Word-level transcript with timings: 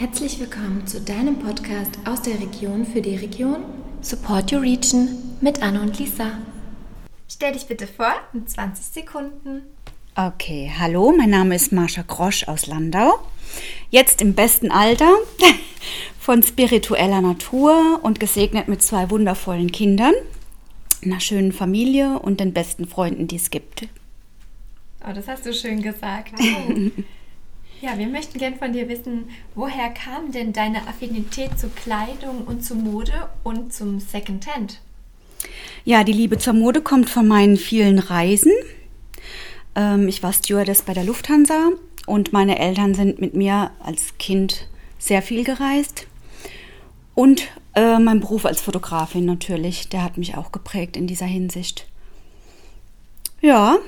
Herzlich 0.00 0.40
willkommen 0.40 0.86
zu 0.86 0.98
deinem 1.02 1.40
Podcast 1.40 1.98
aus 2.06 2.22
der 2.22 2.40
Region 2.40 2.86
für 2.86 3.02
die 3.02 3.16
Region 3.16 3.64
Support 4.00 4.50
Your 4.50 4.62
Region 4.62 5.10
mit 5.42 5.60
Anne 5.60 5.78
und 5.82 5.98
Lisa. 5.98 6.38
Stell 7.28 7.52
dich 7.52 7.66
bitte 7.66 7.86
vor 7.86 8.14
in 8.32 8.46
20 8.46 8.82
Sekunden. 8.82 9.60
Okay, 10.16 10.72
hallo, 10.78 11.12
mein 11.14 11.28
Name 11.28 11.54
ist 11.54 11.70
Marsha 11.72 12.00
Grosch 12.00 12.48
aus 12.48 12.66
Landau. 12.66 13.18
Jetzt 13.90 14.22
im 14.22 14.32
besten 14.32 14.70
Alter, 14.70 15.18
von 16.18 16.42
spiritueller 16.42 17.20
Natur 17.20 18.00
und 18.02 18.20
gesegnet 18.20 18.68
mit 18.68 18.80
zwei 18.80 19.10
wundervollen 19.10 19.70
Kindern, 19.70 20.14
einer 21.04 21.20
schönen 21.20 21.52
Familie 21.52 22.18
und 22.20 22.40
den 22.40 22.54
besten 22.54 22.88
Freunden, 22.88 23.28
die 23.28 23.36
es 23.36 23.50
gibt. 23.50 23.86
Oh, 25.06 25.12
das 25.14 25.28
hast 25.28 25.44
du 25.44 25.52
schön 25.52 25.82
gesagt. 25.82 26.32
ja, 27.80 27.98
wir 27.98 28.06
möchten 28.06 28.38
gern 28.38 28.56
von 28.56 28.72
dir 28.72 28.88
wissen, 28.88 29.30
woher 29.54 29.88
kam 29.90 30.32
denn 30.32 30.52
deine 30.52 30.86
Affinität 30.86 31.58
zu 31.58 31.68
Kleidung 31.68 32.44
und 32.44 32.62
zu 32.62 32.74
Mode 32.74 33.28
und 33.42 33.72
zum 33.72 34.00
Secondhand? 34.00 34.80
Ja, 35.84 36.04
die 36.04 36.12
Liebe 36.12 36.36
zur 36.36 36.52
Mode 36.52 36.82
kommt 36.82 37.08
von 37.08 37.26
meinen 37.26 37.56
vielen 37.56 37.98
Reisen. 37.98 38.52
Ähm, 39.74 40.08
ich 40.08 40.22
war 40.22 40.32
Stewardess 40.32 40.82
bei 40.82 40.92
der 40.92 41.04
Lufthansa 41.04 41.70
und 42.06 42.32
meine 42.32 42.58
Eltern 42.58 42.94
sind 42.94 43.20
mit 43.20 43.34
mir 43.34 43.70
als 43.82 44.18
Kind 44.18 44.68
sehr 44.98 45.22
viel 45.22 45.44
gereist. 45.44 46.06
Und 47.14 47.48
äh, 47.74 47.98
mein 47.98 48.20
Beruf 48.20 48.44
als 48.44 48.60
Fotografin 48.60 49.24
natürlich, 49.24 49.88
der 49.88 50.04
hat 50.04 50.18
mich 50.18 50.36
auch 50.36 50.52
geprägt 50.52 50.96
in 50.96 51.06
dieser 51.06 51.26
Hinsicht. 51.26 51.86
Ja, 53.40 53.78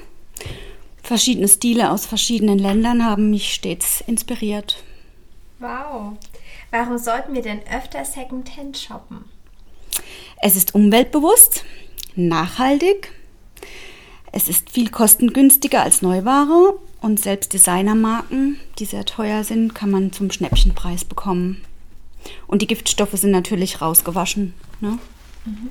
verschiedene 1.02 1.48
Stile 1.48 1.90
aus 1.90 2.06
verschiedenen 2.06 2.58
Ländern 2.58 3.04
haben 3.04 3.30
mich 3.30 3.52
stets 3.52 4.02
inspiriert. 4.06 4.82
Wow. 5.58 6.16
Warum 6.70 6.98
sollten 6.98 7.34
wir 7.34 7.42
denn 7.42 7.60
öfter 7.72 8.04
Secondhand 8.04 8.78
shoppen? 8.78 9.24
Es 10.40 10.56
ist 10.56 10.74
umweltbewusst, 10.74 11.64
nachhaltig, 12.16 13.12
es 14.34 14.48
ist 14.48 14.70
viel 14.70 14.88
kostengünstiger 14.88 15.82
als 15.82 16.00
Neuware 16.00 16.78
und 17.02 17.20
selbst 17.20 17.52
Designermarken, 17.52 18.58
die 18.78 18.86
sehr 18.86 19.04
teuer 19.04 19.44
sind, 19.44 19.74
kann 19.74 19.90
man 19.90 20.10
zum 20.10 20.30
Schnäppchenpreis 20.30 21.04
bekommen. 21.04 21.62
Und 22.46 22.62
die 22.62 22.66
Giftstoffe 22.66 23.12
sind 23.12 23.30
natürlich 23.30 23.82
rausgewaschen. 23.82 24.54
Ne? 24.80 24.98
Mhm. 25.44 25.70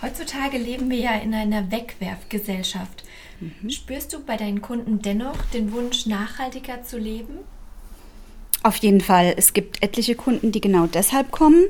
Heutzutage 0.00 0.58
leben 0.58 0.90
wir 0.90 0.98
ja 0.98 1.14
in 1.14 1.34
einer 1.34 1.70
Wegwerfgesellschaft. 1.70 3.04
Mhm. 3.40 3.70
Spürst 3.70 4.12
du 4.12 4.20
bei 4.24 4.36
deinen 4.36 4.62
Kunden 4.62 5.02
dennoch 5.02 5.44
den 5.52 5.72
Wunsch, 5.72 6.06
nachhaltiger 6.06 6.82
zu 6.84 6.98
leben? 6.98 7.38
Auf 8.62 8.76
jeden 8.76 9.00
Fall. 9.00 9.34
Es 9.36 9.52
gibt 9.52 9.82
etliche 9.82 10.14
Kunden, 10.14 10.52
die 10.52 10.60
genau 10.60 10.86
deshalb 10.86 11.30
kommen 11.30 11.64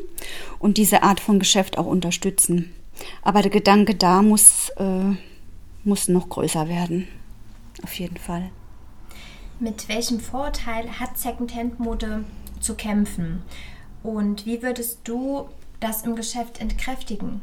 und 0.59 0.77
diese 0.77 1.03
Art 1.03 1.21
von 1.21 1.39
Geschäft 1.39 1.79
auch 1.79 1.87
unterstützen. 1.87 2.73
Aber 3.23 3.43
der 3.43 3.51
Gedanke 3.51 3.95
da 3.95 4.23
muss, 4.23 4.71
äh, 4.77 5.15
muss 5.85 6.09
noch 6.09 6.29
größer 6.29 6.69
werden. 6.69 7.09
Auf 7.83 7.95
jeden 7.95 8.17
Fall. 8.17 8.51
Mit 9.61 9.89
welchem 9.89 10.21
Vorteil 10.21 11.01
hat 11.01 11.19
Secondhand-Mode 11.19 12.25
zu 12.61 12.75
kämpfen? 12.75 13.43
Und 14.03 14.47
wie 14.47 14.63
würdest 14.63 15.01
du 15.05 15.49
das 15.81 16.03
im 16.03 16.17
Geschäft 16.17 16.61
entkräftigen? 16.61 17.41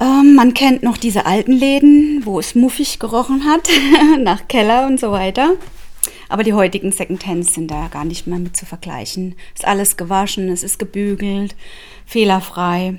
Ähm, 0.00 0.34
man 0.34 0.54
kennt 0.54 0.82
noch 0.82 0.96
diese 0.96 1.26
alten 1.26 1.52
Läden, 1.52 2.22
wo 2.24 2.38
es 2.38 2.54
muffig 2.54 2.98
gerochen 2.98 3.44
hat, 3.44 3.68
nach 4.18 4.48
Keller 4.48 4.86
und 4.86 4.98
so 4.98 5.12
weiter. 5.12 5.52
Aber 6.28 6.42
die 6.42 6.54
heutigen 6.54 6.90
Secondhands 6.90 7.54
sind 7.54 7.70
da 7.70 7.88
gar 7.88 8.04
nicht 8.04 8.26
mehr 8.26 8.38
mit 8.38 8.56
zu 8.56 8.66
vergleichen. 8.66 9.36
Ist 9.54 9.66
alles 9.66 9.96
gewaschen, 9.96 10.48
es 10.48 10.62
ist 10.62 10.78
gebügelt, 10.78 11.54
fehlerfrei. 12.06 12.98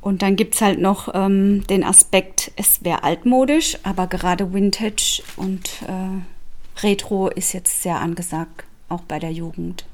Und 0.00 0.22
dann 0.22 0.36
gibt 0.36 0.54
es 0.54 0.60
halt 0.60 0.80
noch 0.80 1.08
ähm, 1.14 1.64
den 1.68 1.84
Aspekt, 1.84 2.50
es 2.56 2.84
wäre 2.84 3.04
altmodisch, 3.04 3.78
aber 3.84 4.08
gerade 4.08 4.52
Vintage 4.52 5.22
und 5.36 5.82
äh, 5.86 6.82
Retro 6.82 7.28
ist 7.28 7.52
jetzt 7.52 7.82
sehr 7.82 8.00
angesagt, 8.00 8.64
auch 8.88 9.02
bei 9.02 9.18
der 9.18 9.30
Jugend. 9.30 9.84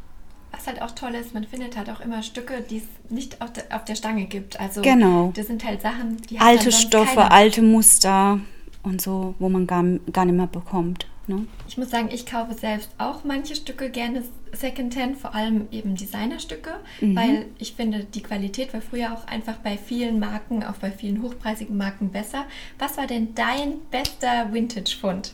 Halt 0.68 0.82
auch 0.82 0.90
toll 0.90 1.14
ist, 1.14 1.32
man 1.32 1.44
findet 1.44 1.78
halt 1.78 1.88
auch 1.88 2.00
immer 2.00 2.22
Stücke, 2.22 2.60
die 2.60 2.76
es 2.76 3.10
nicht 3.10 3.40
auf 3.40 3.50
der, 3.54 3.64
auf 3.74 3.86
der 3.86 3.94
Stange 3.94 4.26
gibt. 4.26 4.60
Also 4.60 4.82
genau. 4.82 5.32
das 5.34 5.46
sind 5.46 5.64
halt 5.64 5.80
Sachen, 5.80 6.18
die 6.28 6.38
alte 6.38 6.70
Stoffe, 6.70 7.14
keiner. 7.14 7.32
alte 7.32 7.62
Muster 7.62 8.40
und 8.82 9.00
so, 9.00 9.34
wo 9.38 9.48
man 9.48 9.66
gar, 9.66 9.82
gar 10.12 10.26
nicht 10.26 10.34
mehr 10.36 10.46
bekommt. 10.46 11.06
Ne? 11.26 11.46
Ich 11.66 11.78
muss 11.78 11.90
sagen, 11.90 12.08
ich 12.12 12.26
kaufe 12.26 12.52
selbst 12.52 12.90
auch 12.98 13.24
manche 13.24 13.56
Stücke 13.56 13.90
gerne 13.90 14.24
Secondhand, 14.52 15.16
vor 15.16 15.34
allem 15.34 15.68
eben 15.70 15.94
Designerstücke, 15.94 16.70
mhm. 17.00 17.16
weil 17.16 17.46
ich 17.58 17.74
finde, 17.74 18.04
die 18.04 18.22
Qualität 18.22 18.72
war 18.72 18.80
früher 18.80 19.12
auch 19.12 19.26
einfach 19.26 19.56
bei 19.56 19.76
vielen 19.76 20.18
Marken, 20.18 20.64
auch 20.64 20.76
bei 20.76 20.90
vielen 20.90 21.22
hochpreisigen 21.22 21.76
Marken 21.76 22.10
besser. 22.10 22.44
Was 22.78 22.96
war 22.96 23.06
denn 23.06 23.34
dein 23.34 23.80
bester 23.90 24.52
Vintage-Fund? 24.52 25.32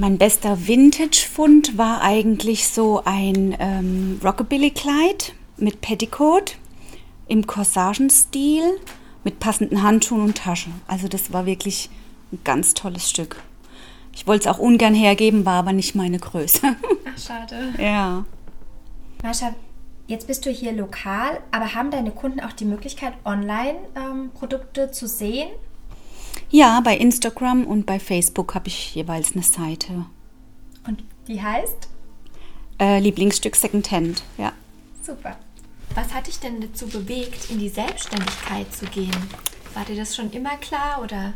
Mein 0.00 0.16
bester 0.16 0.66
Vintage-Fund 0.66 1.76
war 1.76 2.00
eigentlich 2.00 2.68
so 2.68 3.02
ein 3.04 3.54
ähm, 3.58 4.18
Rockabilly-Kleid 4.24 5.34
mit 5.58 5.82
Petticoat 5.82 6.56
im 7.28 7.46
Corsagenstil 7.46 8.62
mit 9.24 9.40
passenden 9.40 9.82
Handschuhen 9.82 10.22
und 10.22 10.38
Taschen. 10.38 10.72
Also 10.86 11.06
das 11.06 11.34
war 11.34 11.44
wirklich 11.44 11.90
ein 12.32 12.38
ganz 12.44 12.72
tolles 12.72 13.10
Stück. 13.10 13.42
Ich 14.14 14.26
wollte 14.26 14.48
es 14.48 14.54
auch 14.54 14.58
ungern 14.58 14.94
hergeben, 14.94 15.44
war 15.44 15.58
aber 15.58 15.74
nicht 15.74 15.94
meine 15.94 16.18
Größe. 16.18 16.60
Ach, 17.04 17.18
schade. 17.18 17.74
Ja. 17.76 18.24
Mascha, 19.22 19.54
jetzt 20.06 20.26
bist 20.26 20.46
du 20.46 20.50
hier 20.50 20.72
lokal, 20.72 21.40
aber 21.50 21.74
haben 21.74 21.90
deine 21.90 22.12
Kunden 22.12 22.40
auch 22.40 22.54
die 22.54 22.64
Möglichkeit, 22.64 23.12
online 23.26 23.76
ähm, 23.94 24.30
Produkte 24.32 24.92
zu 24.92 25.06
sehen? 25.06 25.50
Ja, 26.50 26.80
bei 26.80 26.96
Instagram 26.96 27.64
und 27.64 27.86
bei 27.86 28.00
Facebook 28.00 28.54
habe 28.54 28.68
ich 28.68 28.94
jeweils 28.94 29.32
eine 29.32 29.42
Seite. 29.42 30.06
Und 30.86 31.02
die 31.28 31.40
heißt? 31.40 31.88
Äh, 32.80 32.98
Lieblingsstück 33.00 33.54
Secondhand, 33.54 34.22
ja. 34.38 34.52
Super. 35.02 35.38
Was 35.94 36.14
hat 36.14 36.26
dich 36.26 36.38
denn 36.38 36.60
dazu 36.60 36.86
bewegt, 36.86 37.50
in 37.50 37.58
die 37.58 37.68
Selbstständigkeit 37.68 38.72
zu 38.72 38.86
gehen? 38.86 39.16
War 39.74 39.84
dir 39.84 39.96
das 39.96 40.16
schon 40.16 40.30
immer 40.32 40.56
klar 40.56 41.02
oder 41.02 41.34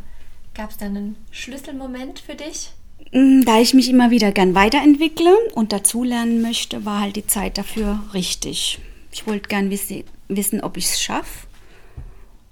gab 0.55 0.71
es 0.71 0.77
da 0.77 0.87
einen 0.87 1.17
Schlüsselmoment 1.31 2.19
für 2.21 2.35
dich? 2.35 2.73
Mm, 3.13 3.43
da 3.43 3.61
ich 3.61 3.75
mich 3.75 3.89
immer 3.89 4.11
wieder 4.11 4.33
gern 4.33 4.55
weiterentwickle 4.55 5.35
und 5.55 5.73
dazulernen 5.73 6.43
möchte, 6.43 6.85
war 6.85 7.01
halt 7.01 7.17
die 7.17 7.27
Zeit 7.27 7.59
dafür 7.59 8.03
richtig. 8.15 8.81
Ich 9.13 9.27
wollte 9.27 9.49
gern 9.49 9.71
wissen, 9.71 10.61
ob 10.63 10.77
ich 10.77 10.87
es 10.87 11.01
schaffe 11.01 11.47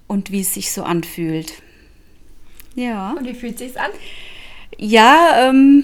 und 0.07 0.31
wie 0.31 0.41
es 0.41 0.53
sich 0.53 0.71
so 0.71 0.83
anfühlt. 0.83 1.61
Ja. 2.75 3.11
Und 3.11 3.25
wie 3.25 3.33
fühlt 3.33 3.57
sich's 3.57 3.75
an? 3.75 3.91
Ja, 4.77 5.49
ähm, 5.49 5.83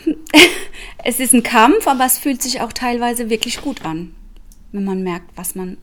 es 1.03 1.19
ist 1.19 1.33
ein 1.33 1.43
Kampf, 1.43 1.87
aber 1.87 2.05
es 2.05 2.17
fühlt 2.17 2.41
sich 2.41 2.61
auch 2.61 2.73
teilweise 2.73 3.29
wirklich 3.29 3.61
gut 3.61 3.85
an, 3.85 4.15
wenn 4.71 4.85
man 4.85 5.03
merkt, 5.03 5.31
was 5.35 5.55
man 5.55 5.77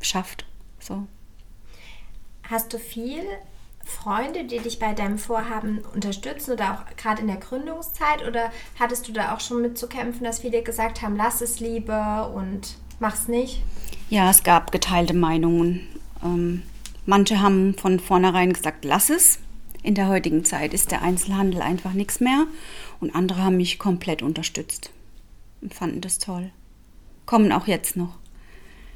schafft. 0.00 0.44
So. 0.80 1.06
Hast 2.48 2.72
du 2.72 2.78
viel 2.78 3.22
Freunde, 3.84 4.44
die 4.44 4.58
dich 4.58 4.78
bei 4.78 4.94
deinem 4.94 5.18
Vorhaben 5.18 5.80
unterstützen 5.94 6.52
oder 6.52 6.72
auch 6.74 6.96
gerade 6.96 7.22
in 7.22 7.28
der 7.28 7.36
Gründungszeit? 7.36 8.26
Oder 8.26 8.50
hattest 8.78 9.08
du 9.08 9.12
da 9.12 9.34
auch 9.34 9.40
schon 9.40 9.62
mitzukämpfen, 9.62 10.24
dass 10.24 10.40
viele 10.40 10.62
gesagt 10.62 11.02
haben, 11.02 11.16
lass 11.16 11.40
es 11.40 11.60
lieber 11.60 12.32
und 12.34 12.76
mach's 12.98 13.28
nicht? 13.28 13.62
Ja, 14.08 14.30
es 14.30 14.42
gab 14.42 14.72
geteilte 14.72 15.14
Meinungen. 15.14 15.86
Ähm, 16.24 16.62
manche 17.04 17.40
haben 17.40 17.74
von 17.74 18.00
vornherein 18.00 18.52
gesagt, 18.52 18.84
lass 18.84 19.10
es 19.10 19.38
in 19.86 19.94
der 19.94 20.08
heutigen 20.08 20.44
Zeit 20.44 20.74
ist 20.74 20.90
der 20.90 21.02
Einzelhandel 21.02 21.62
einfach 21.62 21.92
nichts 21.92 22.18
mehr. 22.18 22.46
Und 23.00 23.14
andere 23.14 23.44
haben 23.44 23.56
mich 23.56 23.78
komplett 23.78 24.20
unterstützt 24.20 24.90
und 25.62 25.72
fanden 25.72 26.00
das 26.00 26.18
toll. 26.18 26.50
Kommen 27.24 27.52
auch 27.52 27.68
jetzt 27.68 27.96
noch. 27.96 28.16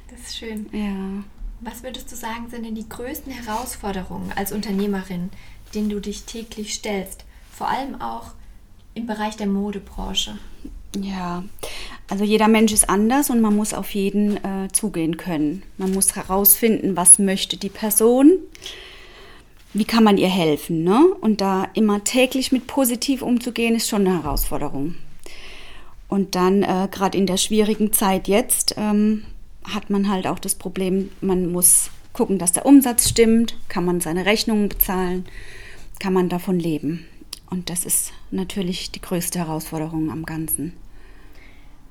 Das 0.09 0.19
ist 0.19 0.37
schön. 0.37 0.67
Ja. 0.73 1.23
Was 1.61 1.83
würdest 1.83 2.11
du 2.11 2.15
sagen, 2.15 2.49
sind 2.49 2.65
denn 2.65 2.75
die 2.75 2.89
größten 2.89 3.31
Herausforderungen 3.31 4.33
als 4.35 4.51
Unternehmerin, 4.51 5.29
denen 5.73 5.89
du 5.89 6.01
dich 6.01 6.23
täglich 6.23 6.73
stellst? 6.73 7.23
Vor 7.51 7.69
allem 7.69 8.01
auch 8.01 8.33
im 8.93 9.05
Bereich 9.05 9.37
der 9.37 9.47
Modebranche. 9.47 10.37
Ja, 10.99 11.45
also 12.09 12.25
jeder 12.25 12.49
Mensch 12.49 12.73
ist 12.73 12.89
anders 12.89 13.29
und 13.29 13.39
man 13.39 13.55
muss 13.55 13.73
auf 13.73 13.91
jeden 13.91 14.43
äh, 14.43 14.67
zugehen 14.73 15.15
können. 15.15 15.63
Man 15.77 15.93
muss 15.93 16.17
herausfinden, 16.17 16.97
was 16.97 17.17
möchte 17.17 17.55
die 17.55 17.69
Person 17.69 18.39
wie 19.73 19.85
kann 19.85 20.03
man 20.03 20.17
ihr 20.17 20.29
helfen? 20.29 20.83
Ne? 20.83 21.05
Und 21.21 21.41
da 21.41 21.67
immer 21.73 22.03
täglich 22.03 22.51
mit 22.51 22.67
positiv 22.67 23.21
umzugehen, 23.21 23.75
ist 23.75 23.89
schon 23.89 24.05
eine 24.07 24.21
Herausforderung. 24.23 24.95
Und 26.07 26.35
dann, 26.35 26.63
äh, 26.63 26.89
gerade 26.91 27.17
in 27.17 27.25
der 27.25 27.37
schwierigen 27.37 27.93
Zeit 27.93 28.27
jetzt, 28.27 28.75
ähm, 28.77 29.23
hat 29.63 29.89
man 29.89 30.09
halt 30.09 30.27
auch 30.27 30.39
das 30.39 30.55
Problem, 30.55 31.09
man 31.21 31.51
muss 31.51 31.89
gucken, 32.13 32.37
dass 32.37 32.51
der 32.51 32.65
Umsatz 32.65 33.07
stimmt, 33.07 33.55
kann 33.69 33.85
man 33.85 34.01
seine 34.01 34.25
Rechnungen 34.25 34.67
bezahlen, 34.67 35.25
kann 35.99 36.13
man 36.13 36.27
davon 36.27 36.59
leben. 36.59 37.05
Und 37.49 37.69
das 37.69 37.85
ist 37.85 38.11
natürlich 38.31 38.91
die 38.91 39.01
größte 39.01 39.39
Herausforderung 39.39 40.11
am 40.11 40.25
Ganzen. 40.25 40.73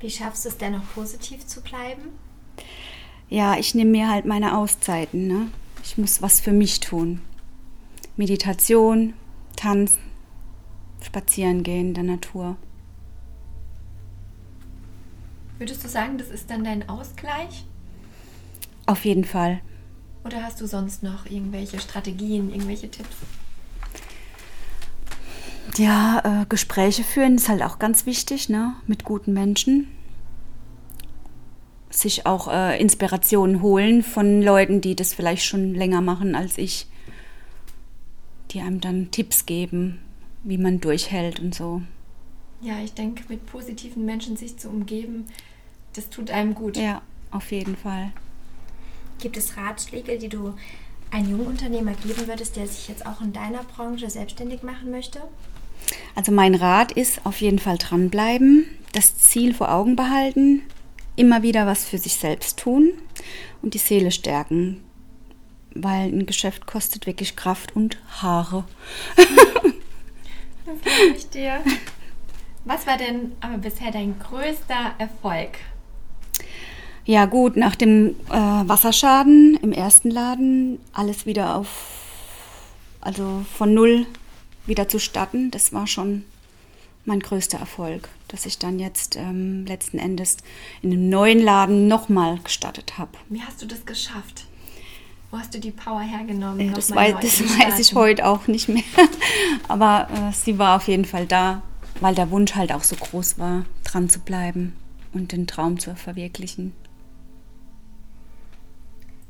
Wie 0.01 0.11
schaffst 0.11 0.45
du 0.45 0.49
es 0.49 0.59
dennoch 0.59 0.83
positiv 0.95 1.47
zu 1.47 1.63
bleiben? 1.63 2.03
Ja, 3.29 3.59
ich 3.59 3.75
nehme 3.75 3.91
mir 3.91 4.11
halt 4.11 4.25
meine 4.25 4.57
Auszeiten. 4.57 5.29
Ne? 5.29 5.49
Ich 5.85 5.99
muss 5.99 6.21
was 6.21 6.41
für 6.41 6.53
mich 6.53 6.81
tun. 6.81 7.21
Meditation, 8.21 9.15
Tanzen, 9.57 9.99
spazieren 11.03 11.63
gehen 11.63 11.89
in 11.89 11.95
der 11.95 12.05
Natur. 12.05 12.57
Würdest 15.57 15.83
du 15.83 15.89
sagen, 15.89 16.19
das 16.19 16.29
ist 16.29 16.51
dann 16.51 16.63
dein 16.63 16.87
Ausgleich? 16.87 17.65
Auf 18.85 19.07
jeden 19.07 19.25
Fall. 19.25 19.63
Oder 20.23 20.43
hast 20.43 20.61
du 20.61 20.67
sonst 20.67 21.03
noch 21.03 21.25
irgendwelche 21.31 21.81
Strategien, 21.81 22.51
irgendwelche 22.51 22.91
Tipps? 22.91 23.17
Ja, 25.79 26.43
äh, 26.43 26.47
Gespräche 26.47 27.05
führen 27.05 27.37
ist 27.37 27.49
halt 27.49 27.63
auch 27.63 27.79
ganz 27.79 28.05
wichtig, 28.05 28.51
ne? 28.51 28.75
Mit 28.87 29.05
guten 29.05 29.33
Menschen. 29.33 29.89
Sich 31.89 32.27
auch 32.27 32.49
äh, 32.49 32.79
Inspirationen 32.79 33.63
holen 33.63 34.03
von 34.03 34.43
Leuten, 34.43 34.83
die 34.83 34.95
das 34.95 35.15
vielleicht 35.15 35.47
schon 35.47 35.75
länger 35.75 36.03
machen 36.03 36.35
als 36.35 36.59
ich. 36.59 36.90
Die 38.51 38.61
einem 38.61 38.81
dann 38.81 39.11
Tipps 39.11 39.47
geben, 39.47 40.01
wie 40.43 40.59
man 40.59 40.81
durchhält 40.81 41.41
und 41.41 41.55
so. 41.55 41.83
Ja, 42.61 42.79
ich 42.83 42.93
denke, 42.93 43.25
mit 43.29 43.47
positiven 43.47 44.05
Menschen 44.05 44.37
sich 44.37 44.57
zu 44.59 44.69
umgeben, 44.69 45.27
das 45.95 46.11
tut 46.11 46.31
einem 46.31 46.55
gut. 46.55 46.77
Ja, 46.77 47.03
auf 47.31 47.53
jeden 47.53 47.77
Fall. 47.77 48.13
Gibt 49.21 49.37
es 49.37 49.57
Ratschläge, 49.57 50.19
die 50.19 50.29
du 50.29 50.55
einem 51.11 51.31
jungen 51.31 51.47
Unternehmer 51.47 51.93
geben 51.95 52.27
würdest, 52.27 52.57
der 52.57 52.67
sich 52.67 52.89
jetzt 52.89 53.07
auch 53.07 53.21
in 53.21 53.33
deiner 53.33 53.65
Branche 53.65 54.09
selbstständig 54.11 54.63
machen 54.63 54.91
möchte? 54.91 55.21
Also 56.15 56.33
mein 56.33 56.55
Rat 56.55 56.93
ist 56.93 57.25
auf 57.25 57.41
jeden 57.41 57.59
Fall 57.59 57.79
dranbleiben, 57.79 58.67
das 58.93 59.17
Ziel 59.19 59.55
vor 59.55 59.73
Augen 59.73 59.97
behalten, 59.97 60.63
immer 61.17 61.43
wieder 61.43 61.67
was 61.67 61.85
für 61.85 61.99
sich 61.99 62.15
selbst 62.15 62.59
tun 62.59 62.93
und 63.63 63.75
die 63.75 63.79
Seele 63.79 64.11
stärken, 64.11 64.83
weil 65.75 66.09
ein 66.13 66.27
Geschäft 66.27 66.67
kostet 66.67 67.07
wirklich 67.07 67.37
Kraft 67.37 67.75
und 67.77 67.99
Haare. 68.23 68.65
das 69.17 70.77
ich 71.17 71.29
dir. 71.31 71.61
Was 72.65 72.87
war 72.87 72.99
denn 72.99 73.33
aber 73.41 73.59
bisher 73.59 73.91
dein 73.91 74.19
größter 74.19 74.95
Erfolg? 74.99 75.59
Ja 77.05 77.25
gut, 77.25 77.57
nach 77.57 77.75
dem 77.75 78.15
äh, 78.29 78.33
Wasserschaden 78.33 79.57
im 79.63 79.73
ersten 79.73 80.11
Laden 80.11 80.79
alles 80.93 81.27
wieder 81.27 81.57
auf, 81.57 81.69
also 83.01 83.45
von 83.57 83.73
null 83.73 84.07
wieder 84.67 84.89
zu 84.89 84.99
starten, 84.99 85.51
das 85.51 85.73
war 85.73 85.87
schon 85.87 86.25
mein 87.07 87.21
größter 87.21 87.59
Erfolg, 87.59 88.09
dass 88.29 88.47
ich 88.47 88.59
dann 88.59 88.79
jetzt 88.79 89.17
ähm, 89.17 89.65
letzten 89.67 89.99
Endes 89.99 90.37
in 90.83 90.93
einem 90.93 91.09
neuen 91.09 91.41
Laden 91.41 91.89
nochmal 91.89 92.39
gestartet 92.45 92.99
habe. 92.99 93.13
Wie 93.29 93.43
hast 93.43 93.63
du 93.63 93.67
das 93.67 93.85
geschafft? 93.87 94.45
Wo 95.31 95.39
hast 95.39 95.55
du 95.55 95.61
die 95.61 95.71
Power 95.71 96.01
hergenommen? 96.01 96.61
Ja, 96.61 96.73
das, 96.73 96.93
weiß, 96.93 97.15
das 97.21 97.41
weiß, 97.41 97.79
ich 97.79 97.95
heute 97.95 98.27
auch 98.27 98.49
nicht 98.49 98.69
mehr. 98.69 98.83
Aber 99.69 100.09
äh, 100.13 100.33
sie 100.33 100.59
war 100.59 100.77
auf 100.77 100.89
jeden 100.89 101.05
Fall 101.05 101.27
da, 101.27 101.63
weil 102.01 102.17
der 102.17 102.31
Wunsch 102.33 102.57
halt 102.57 102.73
auch 102.73 102.83
so 102.83 102.97
groß 102.97 103.39
war, 103.39 103.65
dran 103.85 104.09
zu 104.09 104.19
bleiben 104.21 104.75
und 105.13 105.31
den 105.31 105.47
Traum 105.47 105.79
zu 105.79 105.95
verwirklichen. 105.95 106.73